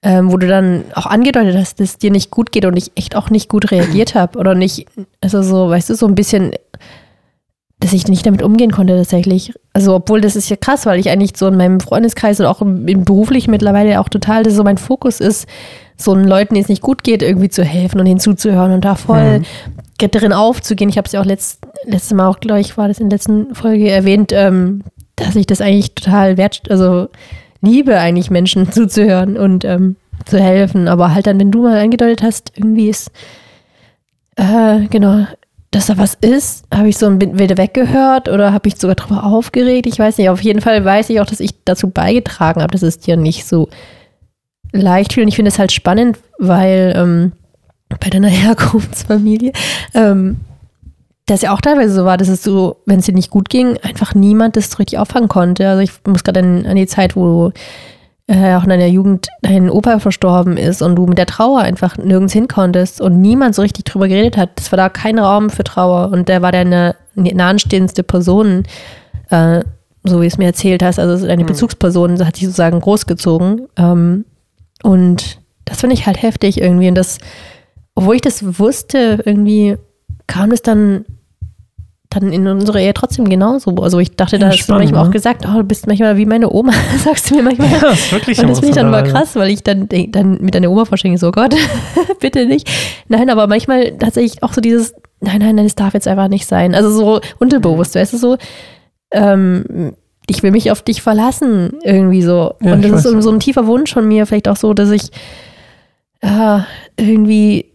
[0.02, 2.92] ähm, wo du dann auch angedeutet hast, dass es dir nicht gut geht und ich
[2.96, 4.88] echt auch nicht gut reagiert habe oder nicht,
[5.20, 6.54] also so, weißt du, so ein bisschen,
[7.82, 9.54] dass ich nicht damit umgehen konnte tatsächlich.
[9.74, 12.62] Also obwohl das ist ja krass, weil ich eigentlich so in meinem Freundeskreis und auch
[12.62, 15.48] im, im beruflich mittlerweile auch total, dass so mein Fokus ist,
[15.98, 18.96] so einen Leuten, denen es nicht gut geht, irgendwie zu helfen und hinzuzuhören und da
[18.96, 19.42] voll
[19.98, 20.90] drin aufzugehen.
[20.90, 23.18] Ich habe es ja auch letzt, letztes Mal auch, glaube ich, war das in der
[23.18, 24.84] letzten Folge erwähnt, ähm,
[25.16, 27.10] dass ich das eigentlich total wert, also
[27.62, 30.88] liebe eigentlich Menschen zuzuhören und ähm, zu helfen.
[30.88, 33.12] Aber halt dann, wenn du mal angedeutet hast, irgendwie ist,
[34.36, 35.26] äh, genau,
[35.72, 39.24] dass da was ist, habe ich so ein wieder weggehört oder habe ich sogar drüber
[39.24, 39.88] aufgeregt.
[39.88, 42.82] Ich weiß nicht, auf jeden Fall weiß ich auch, dass ich dazu beigetragen habe, dass
[42.82, 43.70] es dir nicht so
[44.74, 45.24] leicht fiel.
[45.24, 47.32] Und ich finde es halt spannend, weil ähm,
[48.02, 49.54] bei deiner Herkunftsfamilie
[49.94, 50.42] ähm,
[51.26, 53.78] das ja auch teilweise so war, dass es so, wenn es dir nicht gut ging,
[53.82, 55.70] einfach niemand das richtig auffangen konnte.
[55.70, 57.54] Also ich muss gerade an, an die Zeit, wo
[58.32, 61.98] äh, auch in deiner Jugend dein Opa verstorben ist und du mit der Trauer einfach
[61.98, 64.52] nirgends hin konntest und niemand so richtig drüber geredet hat.
[64.58, 68.64] Es war da kein Raum für Trauer und der war deine nahenstehendste Person,
[69.32, 69.64] äh,
[70.06, 73.68] so wie es mir erzählt hast, also deine Bezugsperson hat sich sozusagen großgezogen.
[73.76, 74.24] Ähm,
[74.82, 76.88] und das finde ich halt heftig irgendwie.
[76.88, 77.18] Und das,
[77.96, 79.76] obwohl ich das wusste, irgendwie
[80.28, 81.04] kam es dann,
[82.12, 83.74] dann in unserer Ehe trotzdem genauso.
[83.78, 85.12] Also ich dachte, Ja, da hast du manchmal auch ne?
[85.12, 87.72] gesagt, oh, du bist manchmal wie meine Oma, sagst du mir manchmal.
[87.72, 89.24] Ja, ist wirklich Und das finde ich dann immer emotional.
[89.24, 91.56] krass, weil ich dann, dann mit deiner Oma vorstelle, so Gott,
[92.20, 92.70] bitte nicht.
[93.08, 96.46] Nein, aber manchmal tatsächlich auch so dieses, nein, nein, nein, das darf jetzt einfach nicht
[96.46, 96.76] sein.
[96.76, 98.38] Also so unterbewusst, weißt du, so,
[99.12, 99.94] ähm,
[100.28, 102.54] ich will mich auf dich verlassen, irgendwie so.
[102.62, 104.92] Ja, Und das ist so, so ein tiefer Wunsch von mir, vielleicht auch so, dass
[104.92, 105.10] ich
[106.22, 106.60] äh,
[106.98, 107.72] irgendwie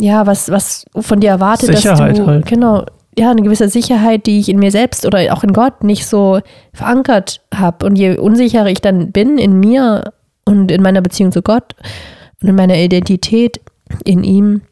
[0.00, 2.46] ja, was, was von dir erwartet, Sicherheit dass du, halt.
[2.46, 2.84] genau,
[3.18, 6.40] ja, eine gewisse Sicherheit, die ich in mir selbst oder auch in Gott nicht so
[6.72, 7.84] verankert habe.
[7.86, 10.12] Und je unsicherer ich dann bin in mir
[10.44, 11.74] und in meiner Beziehung zu Gott
[12.40, 13.60] und in meiner Identität
[14.04, 14.62] in ihm,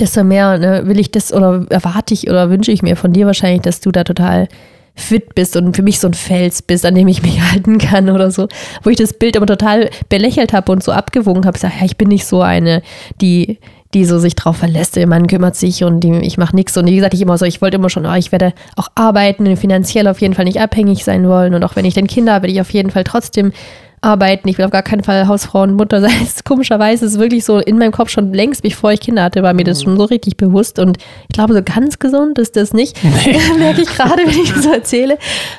[0.00, 3.26] desto mehr ne, will ich das oder erwarte ich oder wünsche ich mir von dir
[3.26, 4.48] wahrscheinlich, dass du da total
[4.96, 8.10] fit bist und für mich so ein Fels bist, an dem ich mich halten kann
[8.10, 8.48] oder so.
[8.82, 11.96] Wo ich das Bild aber total belächelt habe und so abgewogen habe, gesagt, ja, ich
[11.96, 12.82] bin nicht so eine,
[13.20, 13.58] die
[13.94, 16.76] die so sich drauf verlässt, der Mann kümmert sich und die, ich mache nichts.
[16.76, 19.56] Und wie gesagt, ich immer so, ich wollte immer schon, oh, ich werde auch arbeiten,
[19.56, 21.54] finanziell auf jeden Fall nicht abhängig sein wollen.
[21.54, 23.52] Und auch wenn ich dann Kinder habe, werde ich auf jeden Fall trotzdem
[24.00, 24.48] arbeiten.
[24.48, 26.12] Ich will auf gar keinen Fall Hausfrau und Mutter sein.
[26.44, 29.54] Komischerweise ist es wirklich so in meinem Kopf schon längst, bevor ich Kinder hatte, war
[29.54, 30.78] mir das schon so richtig bewusst.
[30.78, 32.98] Und ich glaube, so ganz gesund ist das nicht.
[33.02, 33.38] Nee.
[33.58, 35.18] Merke ich gerade, wenn ich das so erzähle.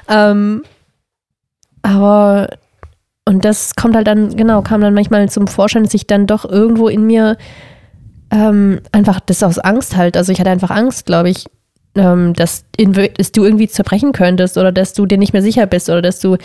[0.09, 0.63] Ähm,
[1.81, 2.49] aber,
[3.25, 6.45] und das kommt halt dann, genau, kam dann manchmal zum Vorschein, dass ich dann doch
[6.45, 7.37] irgendwo in mir
[8.31, 10.17] ähm, einfach das aus Angst halt.
[10.17, 11.45] Also ich hatte einfach Angst, glaube ich,
[11.95, 15.65] ähm, dass, in, dass du irgendwie zerbrechen könntest oder dass du dir nicht mehr sicher
[15.65, 16.37] bist oder dass du,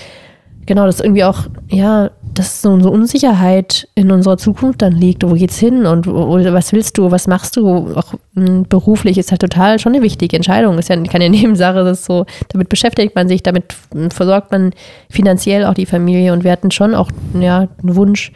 [0.66, 5.22] genau, dass irgendwie auch, ja, dass so eine Unsicherheit in unserer Zukunft dann liegt.
[5.22, 7.94] Wo geht's hin und wo, was willst du, was machst du?
[7.94, 10.78] Auch m, hm, beruflich ist halt total schon eine wichtige Entscheidung.
[10.78, 13.74] Ist ja keine Nebensache, das ist so, damit beschäftigt man sich, damit
[14.10, 14.72] versorgt man
[15.10, 18.32] finanziell auch die Familie und wir hatten schon auch, ja, einen Wunsch,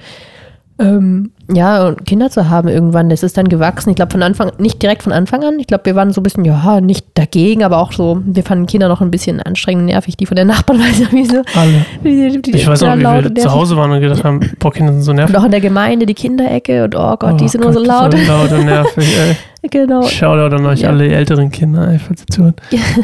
[0.79, 3.91] ähm, ja, Kinder zu haben irgendwann, das ist dann gewachsen.
[3.91, 5.61] Ich glaube von Anfang, nicht direkt von Anfang an.
[5.61, 8.67] Ich glaube, wir waren so ein bisschen, ja, nicht dagegen, aber auch so, wir fanden
[8.67, 11.43] Kinder noch ein bisschen anstrengend, nervig, die von der Nachbarn, weiß ich nicht so.
[11.55, 11.87] Alle.
[12.03, 14.93] Die, die, ich weiß auch, wie wir zu Hause waren und gedacht haben, boah, Kinder
[14.93, 15.35] sind so nervig.
[15.35, 17.85] Und auch in der Gemeinde, die Kinderecke und oh Gott, oh die sind Gott, nur
[17.85, 18.13] so laut.
[18.13, 19.37] So laut und nervig, ey.
[19.69, 20.03] Genau.
[20.03, 20.91] Shoutout an euch ja.
[20.91, 22.61] alle älteren Kinder, ey, falls ihr zuhört.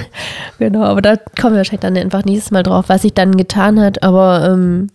[0.61, 3.81] genau, aber da kommen wir wahrscheinlich dann einfach nächstes Mal drauf, was sich dann getan
[3.81, 4.87] hat, aber ähm,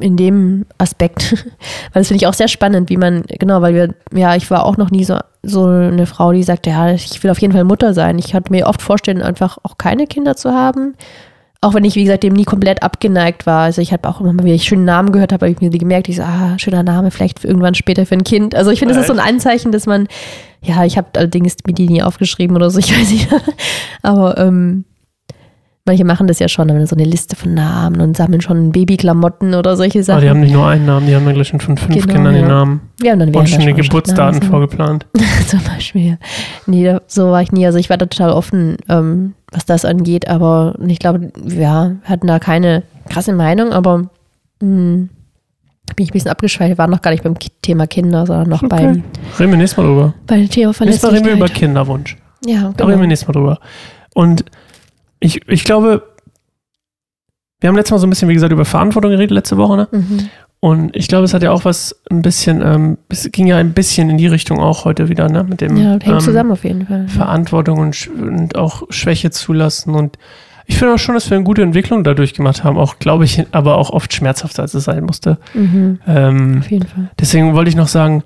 [0.00, 1.32] in dem Aspekt,
[1.92, 4.64] weil das finde ich auch sehr spannend, wie man, genau, weil wir, ja, ich war
[4.64, 7.64] auch noch nie so, so eine Frau, die sagte, ja, ich will auf jeden Fall
[7.64, 8.18] Mutter sein.
[8.18, 10.94] Ich hatte mir oft vorstellen, einfach auch keine Kinder zu haben.
[11.60, 13.62] Auch wenn ich, wie gesagt, dem nie komplett abgeneigt war.
[13.62, 15.78] Also ich habe auch immer, wenn ich schönen Namen gehört habe, habe ich mir die
[15.78, 18.54] gemerkt, ich so, ah, schöner Name, vielleicht irgendwann später für ein Kind.
[18.54, 20.08] Also ich finde, das ist so ein Anzeichen, dass man,
[20.62, 23.28] ja, ich habe allerdings mir die nie aufgeschrieben oder so, ich weiß nicht.
[24.02, 24.84] Aber ähm,
[25.86, 29.54] Manche machen das ja schon, haben so eine Liste von Namen und sammeln schon Babyklamotten
[29.54, 30.16] oder solche Sachen.
[30.16, 32.12] Aber die haben nicht nur einen Namen, die haben dann gleich schon von fünf genau,
[32.12, 32.40] Kindern ja.
[32.40, 32.80] den Namen.
[33.02, 35.06] Ja, und dann und schon die Geburtsdaten vorgeplant.
[35.46, 36.18] Zum Beispiel.
[36.66, 37.64] Nee, so war ich nie.
[37.64, 42.26] Also ich war da total offen, ähm, was das angeht, aber ich glaube, ja, hatten
[42.26, 44.08] da keine krasse Meinung, aber mh,
[44.60, 45.08] hm,
[45.94, 48.68] bin ich ein bisschen abgeschweift, war noch gar nicht beim Thema Kinder, sondern noch okay.
[48.68, 49.04] beim.
[49.38, 50.14] Reden wir nächstes Mal drüber.
[50.26, 52.16] Bei dem Thema Nächstes Mal reden wir über Kinderwunsch.
[52.44, 52.72] Ja, genau.
[52.76, 53.60] Da reden wir nächstes Mal drüber.
[54.14, 54.44] Und
[55.20, 56.02] ich, ich glaube,
[57.60, 59.88] wir haben letztes Mal so ein bisschen, wie gesagt, über Verantwortung geredet letzte Woche, ne?
[59.90, 60.28] Mhm.
[60.60, 63.72] Und ich glaube, es hat ja auch was ein bisschen, ähm, es ging ja ein
[63.72, 65.44] bisschen in die Richtung auch heute wieder, ne?
[65.44, 67.08] Mit dem ja, hängt ähm, zusammen auf jeden Fall.
[67.08, 69.94] Verantwortung und, und auch Schwäche zulassen.
[69.94, 70.18] Und
[70.66, 72.78] ich finde auch schon, dass wir eine gute Entwicklung dadurch gemacht haben.
[72.78, 75.38] Auch, glaube ich, aber auch oft schmerzhafter, als es sein musste.
[75.54, 76.00] Mhm.
[76.06, 77.10] Ähm, auf jeden Fall.
[77.20, 78.24] Deswegen wollte ich noch sagen,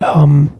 [0.00, 0.50] ähm,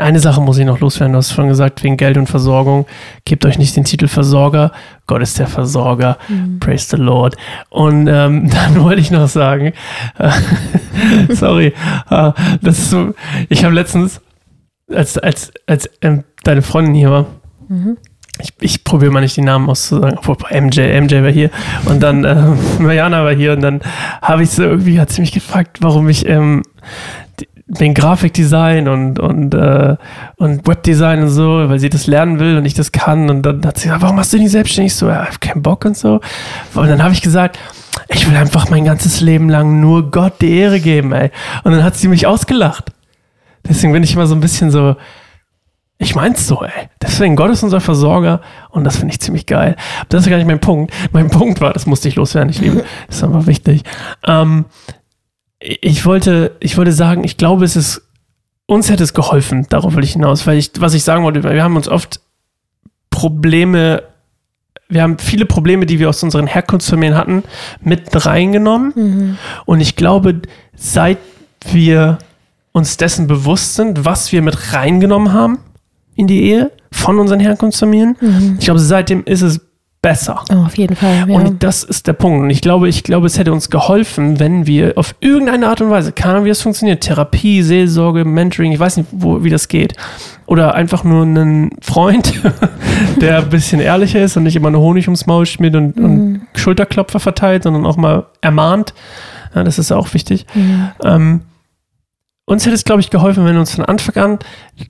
[0.00, 1.12] eine Sache muss ich noch loswerden.
[1.12, 2.86] Du hast schon gesagt, wegen Geld und Versorgung.
[3.24, 4.72] Gebt euch nicht den Titel Versorger.
[5.06, 6.16] Gott ist der Versorger.
[6.28, 6.60] Mhm.
[6.60, 7.36] Praise the Lord.
[7.68, 9.72] Und ähm, dann wollte ich noch sagen,
[10.18, 10.30] äh,
[11.34, 11.74] sorry,
[12.10, 13.14] äh, das ist so,
[13.48, 14.20] ich habe letztens,
[14.90, 17.26] als, als, als ähm, deine Freundin hier war,
[17.68, 17.98] mhm.
[18.40, 21.50] ich, ich probiere mal nicht die Namen auszusagen, wobei MJ, MJ war hier
[21.84, 22.42] und dann äh,
[22.78, 23.80] Mariana war hier und dann
[24.22, 26.62] habe ich so irgendwie, hat sie mich gefragt, warum ich ähm,
[27.78, 29.96] wegen Grafikdesign und, und, äh,
[30.36, 33.30] und Webdesign und so, weil sie das lernen will und ich das kann.
[33.30, 34.94] Und dann hat sie gesagt, warum machst du nicht selbstständig?
[34.94, 36.20] So, ja, ich habe keinen Bock und so.
[36.74, 37.58] Und dann habe ich gesagt,
[38.08, 41.30] ich will einfach mein ganzes Leben lang nur Gott die Ehre geben, ey.
[41.64, 42.92] Und dann hat sie mich ausgelacht.
[43.66, 44.96] Deswegen bin ich immer so ein bisschen so,
[45.96, 46.88] ich mein's so, ey.
[47.00, 49.76] Deswegen, Gott ist unser Versorger und das finde ich ziemlich geil.
[50.10, 50.92] Das ist gar nicht mein Punkt.
[51.12, 53.84] Mein Punkt war, das musste ich loswerden, ich liebe, das ist einfach wichtig.
[54.26, 54.66] Ähm,
[55.62, 58.02] ich wollte, ich wollte sagen, ich glaube, es ist,
[58.66, 61.62] uns hätte es geholfen, darauf will ich hinaus, weil ich, was ich sagen wollte, wir
[61.62, 62.20] haben uns oft
[63.10, 64.02] Probleme,
[64.88, 67.42] wir haben viele Probleme, die wir aus unseren Herkunftsfamilien hatten,
[67.80, 68.92] mit reingenommen.
[68.94, 69.38] Mhm.
[69.66, 70.42] Und ich glaube,
[70.74, 71.18] seit
[71.70, 72.18] wir
[72.72, 75.58] uns dessen bewusst sind, was wir mit reingenommen haben
[76.14, 78.56] in die Ehe von unseren Herkunftsfamilien, mhm.
[78.58, 79.60] ich glaube, seitdem ist es
[80.02, 80.44] besser.
[80.50, 81.28] Oh, auf jeden Fall.
[81.28, 81.36] Ja.
[81.36, 82.42] Und das ist der Punkt.
[82.42, 85.90] Und ich glaube, ich glaube, es hätte uns geholfen, wenn wir auf irgendeine Art und
[85.90, 89.68] Weise, keine Ahnung, wie das funktioniert, Therapie, Seelsorge, Mentoring, ich weiß nicht, wo, wie das
[89.68, 89.94] geht.
[90.46, 92.34] Oder einfach nur einen Freund,
[93.20, 96.04] der ein bisschen ehrlicher ist und nicht immer nur Honig ums Maul schmiert und, mhm.
[96.04, 98.94] und Schulterklopfer verteilt, sondern auch mal ermahnt.
[99.54, 100.46] Ja, das ist auch wichtig.
[100.54, 100.88] Mhm.
[101.04, 101.40] Ähm,
[102.44, 104.38] uns hätte es, glaube ich, geholfen, wenn uns von Anfang an,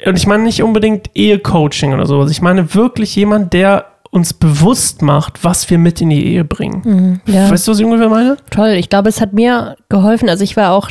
[0.07, 5.01] und ich meine nicht unbedingt Ehecoaching oder sowas, ich meine wirklich jemand, der uns bewusst
[5.01, 6.83] macht, was wir mit in die Ehe bringen.
[7.25, 7.51] Mhm, ja.
[7.51, 8.37] Weißt du, was ich ungefähr meine?
[8.51, 8.73] Toll.
[8.73, 10.29] Ich glaube, es hat mir geholfen.
[10.29, 10.91] Also ich war auch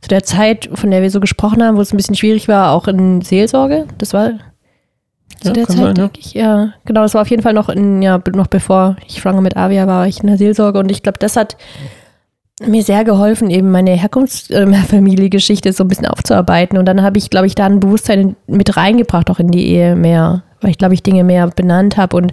[0.00, 2.70] zu der Zeit, von der wir so gesprochen haben, wo es ein bisschen schwierig war,
[2.70, 3.86] auch in Seelsorge.
[3.98, 4.34] Das war
[5.40, 5.92] zu Ja, der Zeit, sein, ja.
[5.94, 6.34] denke ich.
[6.34, 7.02] Ja, genau.
[7.02, 10.00] Das war auf jeden Fall noch in, ja, noch bevor ich schwanger mit Avia war,
[10.00, 10.78] war ich in der Seelsorge.
[10.78, 11.56] Und ich glaube, das hat
[12.62, 16.78] mir sehr geholfen, eben meine Herkunftsfamiliegeschichte so ein bisschen aufzuarbeiten.
[16.78, 19.96] Und dann habe ich, glaube ich, da ein Bewusstsein mit reingebracht, auch in die Ehe
[19.96, 22.32] mehr, weil ich, glaube ich, Dinge mehr benannt habe und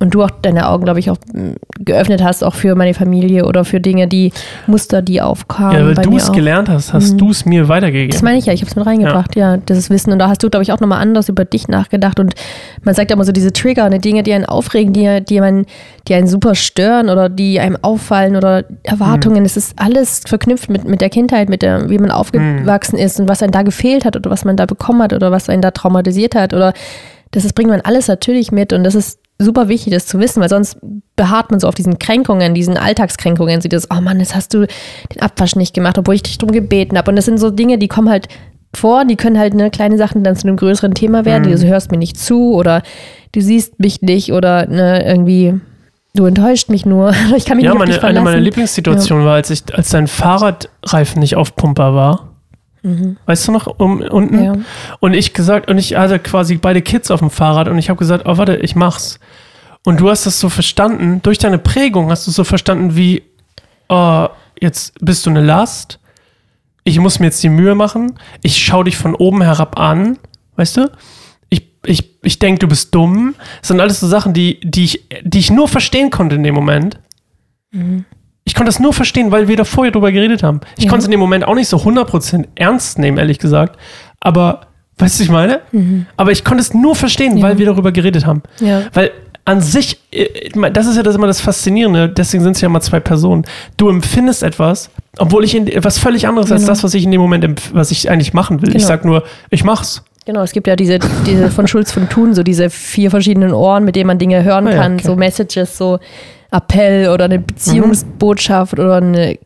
[0.00, 1.52] und du auch deine Augen, glaube ich, auch mm,
[1.84, 4.32] geöffnet hast, auch für meine Familie oder für Dinge, die
[4.66, 5.78] Muster, die aufkamen.
[5.88, 7.18] Ja, weil du es gelernt hast, hast Mhm.
[7.18, 8.10] du es mir weitergegeben.
[8.10, 9.56] Das meine ich ja, ich habe es mit reingebracht, ja.
[9.56, 10.12] dieses Wissen.
[10.12, 12.20] Und da hast du, glaube ich, auch nochmal anders über dich nachgedacht.
[12.20, 12.34] Und
[12.82, 15.66] man sagt ja immer so diese Trigger, ne, Dinge, die einen aufregen, die, die, man,
[16.06, 19.44] die einen super stören oder die einem auffallen oder Erwartungen.
[19.44, 23.28] Es ist alles verknüpft mit, mit der Kindheit, mit der, wie man aufgewachsen ist und
[23.28, 25.70] was einem da gefehlt hat oder was man da bekommen hat oder was einen da
[25.70, 26.54] traumatisiert hat.
[26.54, 26.72] Oder
[27.32, 30.40] das ist, bringt man alles natürlich mit und das ist super wichtig, das zu wissen,
[30.40, 30.78] weil sonst
[31.16, 34.66] beharrt man so auf diesen Kränkungen, diesen Alltagskränkungen, sieht das, oh Mann, jetzt hast du
[35.14, 37.10] den Abwasch nicht gemacht, obwohl ich dich drum gebeten habe.
[37.10, 38.28] Und das sind so Dinge, die kommen halt
[38.74, 41.56] vor, die können halt ne, kleine Sachen dann zu einem größeren Thema werden, Mhm.
[41.56, 42.82] du hörst mir nicht zu oder
[43.32, 45.54] du siehst mich nicht oder ne, irgendwie
[46.14, 47.12] du enttäuscht mich nur.
[47.36, 48.24] Ich kann mich ja, nicht auf dich meine, eine verlassen.
[48.24, 52.27] meiner Lieblingssituationen war, als ich, als dein Fahrradreifen nicht aufpumpbar war.
[53.26, 54.36] Weißt du noch, um, unten?
[54.36, 54.44] Mhm.
[54.44, 54.54] Ja.
[55.00, 57.98] Und ich gesagt, und ich hatte quasi beide Kids auf dem Fahrrad und ich habe
[57.98, 59.18] gesagt, oh warte, ich mach's.
[59.84, 63.22] Und du hast das so verstanden, durch deine Prägung hast du so verstanden wie,
[63.88, 64.28] oh,
[64.60, 65.98] jetzt bist du eine Last,
[66.84, 70.18] ich muss mir jetzt die Mühe machen, ich schaue dich von oben herab an,
[70.56, 70.90] weißt du?
[71.50, 73.34] Ich, ich, ich denke, du bist dumm.
[73.60, 76.54] Das sind alles so Sachen, die, die, ich, die ich nur verstehen konnte in dem
[76.54, 76.98] Moment.
[78.48, 80.60] Ich konnte das nur verstehen, weil wir da vorher drüber geredet haben.
[80.78, 80.90] Ich Ja.
[80.90, 83.78] konnte es in dem Moment auch nicht so 100% ernst nehmen, ehrlich gesagt.
[84.20, 84.62] Aber,
[84.96, 85.60] weißt du, was ich meine?
[86.16, 87.42] Aber ich konnte es nur verstehen, Ja.
[87.42, 88.42] weil wir darüber geredet haben.
[88.60, 88.84] Ja.
[88.94, 89.10] Weil
[89.44, 90.26] an sich, äh,
[90.72, 93.44] das ist ja das immer das Faszinierende, deswegen sind es ja immer zwei Personen.
[93.76, 96.72] Du empfindest etwas, obwohl ich in, was völlig anderes als Genau.
[96.72, 98.70] das, was ich in dem Moment, was ich eigentlich machen will.
[98.70, 98.88] Ich Genau.
[98.88, 100.02] sag nur, ich mach's.
[100.26, 103.84] Genau, es gibt ja diese, diese von Schulz von Thun, so diese vier verschiedenen Ohren,
[103.84, 105.04] mit denen man Dinge hören Ah ja, kann, okay.
[105.06, 105.98] so Messages, so
[106.50, 109.38] Appell oder eine Beziehungsbotschaft oder eine, äh,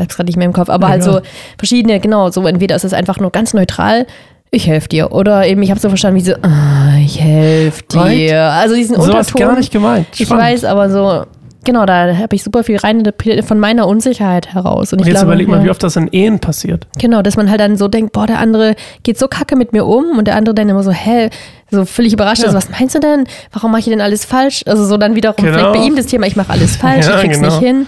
[0.00, 1.20] ich gerade nicht mehr im Kopf, aber Ja, halt so
[1.58, 4.06] verschiedene, genau, so entweder ist es einfach nur ganz neutral,
[4.50, 8.00] ich helfe dir, oder eben, ich habe so verstanden, wie so, ah, ich helfe dir.
[8.00, 8.32] Right.
[8.32, 9.40] Also diesen So Unterton.
[9.40, 10.06] gar nicht gemeint.
[10.14, 10.44] Ich Spannend.
[10.44, 11.24] weiß, aber so,
[11.64, 13.02] genau, da habe ich super viel rein
[13.46, 14.92] von meiner Unsicherheit heraus.
[14.92, 15.64] Und ich Und jetzt glaube, überleg mal, ja.
[15.64, 16.86] wie oft das in Ehen passiert.
[16.98, 19.84] Genau, dass man halt dann so denkt, boah, der andere geht so kacke mit mir
[19.86, 21.30] um und der andere dann immer so, hä,
[21.70, 22.48] so völlig überrascht Ja.
[22.48, 23.24] ist, was meinst du denn?
[23.52, 24.62] Warum mache ich denn alles falsch?
[24.66, 25.52] Also so dann wiederum Genau.
[25.56, 27.48] vielleicht bei ihm das Thema, ich mache alles falsch, Ja, ich krieg's genau.
[27.54, 27.86] nicht hin.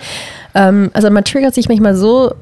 [0.55, 2.35] Ähm, also man triggert sich manchmal so,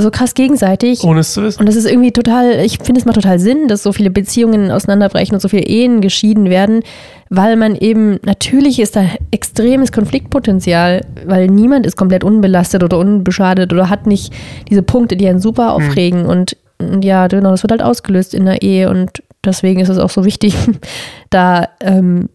[0.00, 1.02] so krass gegenseitig.
[1.04, 1.60] Ohne es zu wissen.
[1.60, 4.70] Und das ist irgendwie total, ich finde es macht total Sinn, dass so viele Beziehungen
[4.70, 6.82] auseinanderbrechen und so viele Ehen geschieden werden,
[7.28, 13.72] weil man eben, natürlich ist da extremes Konfliktpotenzial, weil niemand ist komplett unbelastet oder unbeschadet
[13.72, 14.32] oder hat nicht
[14.68, 18.46] diese Punkte, die einen super aufregen und, und ja, genau, das wird halt ausgelöst in
[18.46, 20.54] der Ehe und deswegen ist es auch so wichtig,
[21.30, 22.28] da ähm,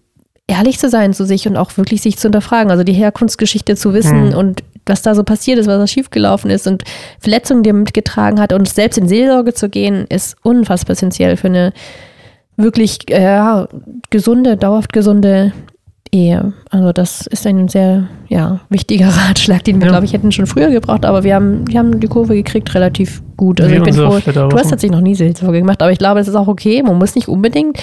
[0.47, 3.93] ehrlich zu sein zu sich und auch wirklich sich zu hinterfragen, also die Herkunftsgeschichte zu
[3.93, 4.35] wissen Mhm.
[4.35, 6.83] und was da so passiert ist, was da schiefgelaufen ist und
[7.19, 11.47] Verletzungen, die er mitgetragen hat und selbst in Seelsorge zu gehen, ist unfassbar essentiell für
[11.47, 11.73] eine
[12.57, 13.65] wirklich äh,
[14.09, 15.51] gesunde, dauerhaft gesunde
[16.11, 16.53] Ehe.
[16.69, 19.91] Also das ist ein sehr ja, wichtiger Ratschlag, den wir, Ja.
[19.91, 23.21] glaube ich, hätten schon früher gebraucht, aber wir haben, wir haben die Kurve gekriegt relativ
[23.35, 23.59] gut.
[23.59, 26.27] Also ich bin froh, du hast tatsächlich noch nie Seelsorge gemacht, aber ich glaube, es
[26.27, 27.79] ist auch okay, man muss nicht unbedingt,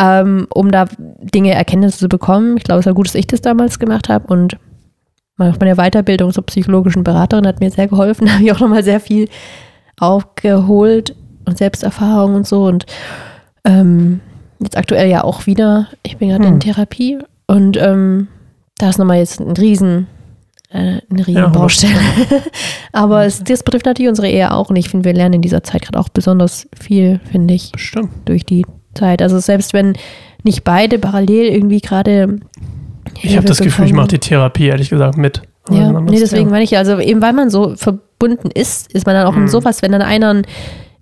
[0.00, 2.56] ähm, um da Dinge, Erkenntnisse zu bekommen.
[2.56, 4.56] Ich glaube, es war gut, dass ich das damals gemacht habe und
[5.36, 8.26] meine Weiterbildung zur psychologischen Beraterin hat mir sehr geholfen.
[8.26, 9.28] Da habe ich auch nochmal sehr viel
[9.98, 12.64] aufgeholt und Selbsterfahrung und so.
[12.64, 12.86] Und
[13.64, 14.20] ähm,
[14.60, 15.88] jetzt aktuell ja auch wieder.
[16.02, 16.54] Ich bin gerade Hm.
[16.54, 18.28] in Therapie und ähm,
[18.78, 20.06] da ist nochmal jetzt ein riesen,
[20.70, 21.94] äh, eine riesen Ja, Baustelle.
[22.92, 25.62] Aber es, das betrifft natürlich unsere Ehe auch und ich finde, wir lernen in dieser
[25.62, 28.10] Zeit gerade auch besonders viel, finde ich Bestimmt.
[28.24, 29.22] durch die Zeit.
[29.22, 29.94] Also selbst wenn
[30.42, 32.38] nicht beide parallel irgendwie gerade.
[33.22, 35.42] Ich habe das Gefühl, ich mache die Therapie, ehrlich gesagt, mit.
[35.70, 39.14] Ja, nee, deswegen meine ich ja, also eben weil man so verbunden ist, ist man
[39.16, 39.48] dann auch in Mhm.
[39.48, 40.46] sowas, wenn dann einer, einen,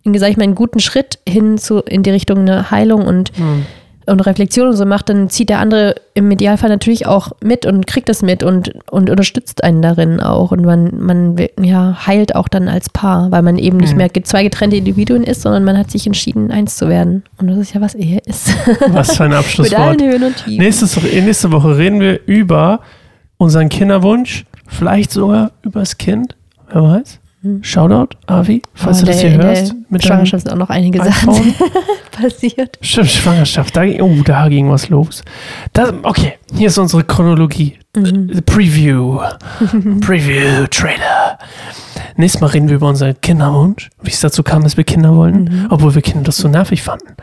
[0.05, 3.31] in, sag ich mal, einen guten Schritt hin zu, in die Richtung eine Heilung und,
[3.37, 3.67] Hm.
[4.07, 7.87] Und Reflexion und so macht, dann zieht der andere im Idealfall natürlich auch mit und
[7.87, 10.53] kriegt das mit und, und unterstützt einen darin auch.
[10.53, 13.97] Und man, man ja, heilt auch dann als Paar, weil man eben nicht Mhm.
[13.99, 17.25] mehr zwei getrennte Individuen ist, sondern man hat sich entschieden, eins zu werden.
[17.39, 18.49] Und das ist ja, was Ehe ist.
[18.89, 19.81] Was für ein Mit Abschlusswort.
[19.81, 20.59] allen Höhen und Tiefen.
[20.59, 22.81] Nächstes, nächste Woche reden wir über
[23.37, 26.37] unseren Kinderwunsch, vielleicht sogar über das Kind,
[26.73, 27.19] wer weiß.
[27.61, 29.75] Shoutout, Avi, falls Oh, du das in hier der- hörst.
[29.89, 30.99] Mit Schwangerschaft sind auch noch einige.
[30.99, 31.55] Sachen
[32.11, 32.79] passiert.
[32.81, 33.77] Stimmt, Schwangerschaft.
[33.77, 35.23] Da, oh, da ging was los.
[35.73, 37.79] Das, okay, hier ist unsere Chronologie.
[37.97, 39.21] Äh, Preview.
[40.01, 41.39] Preview, Trailer.
[42.17, 45.67] Nächstes Mal reden wir über unseren Kinderwunsch, wie es dazu kam, dass wir Kinder wollten,
[45.71, 47.15] obwohl wir Kinder das so nervig fanden.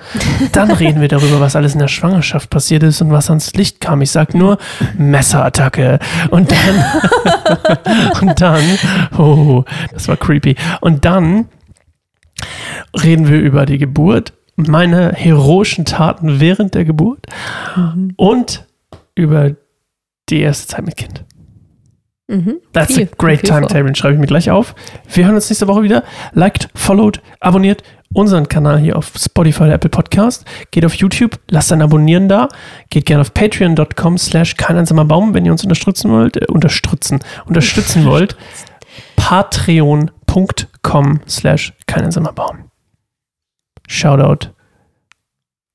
[0.51, 3.79] Dann reden wir darüber, was alles in der Schwangerschaft passiert ist und was ans Licht
[3.79, 4.01] kam.
[4.01, 4.57] Ich sag nur
[4.97, 5.99] Messerattacke.
[6.29, 6.85] Und dann,
[8.21, 8.63] und dann,
[9.17, 10.55] oh, das war creepy.
[10.81, 11.45] Und dann
[12.93, 17.25] reden wir über die Geburt, meine heroischen Taten während der Geburt
[18.17, 18.65] und
[19.15, 19.51] über
[20.29, 21.25] die erste Zeit mit Kind.
[22.27, 22.57] Mhm.
[22.71, 24.73] That's Viel, a great timetable, schreibe ich mir gleich auf.
[25.13, 26.03] Wir hören uns nächste Woche wieder.
[26.33, 30.45] Liked, followed, abonniert unseren Kanal hier auf Spotify oder Apple Podcast.
[30.71, 32.47] Geht auf YouTube, lasst ein Abonnieren da.
[32.89, 36.37] Geht gerne auf patreon.com slash kein einsamer Baum, wenn ihr uns unterstützen wollt.
[36.37, 38.37] Äh, unterstützen, unterstützen wollt.
[39.15, 42.70] Patreon.com slash kein einsamer Baum.
[43.91, 44.51] Shoutout,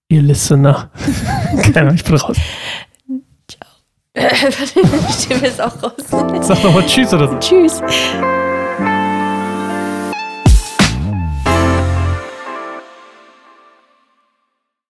[0.08, 0.90] ihr Listener.
[1.74, 2.38] Keine ich bin raus.
[4.14, 5.92] Warte, die Stimme ist auch raus.
[6.40, 7.38] Sag doch mal Tschüss oder so.
[7.38, 7.82] Tschüss.